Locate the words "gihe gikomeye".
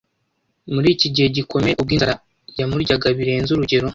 1.13-1.73